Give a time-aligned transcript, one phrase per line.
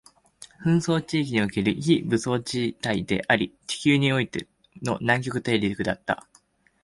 [0.65, 4.47] 紛争地域における非武装地帯であり、地球において
[4.81, 6.27] の南極大陸だった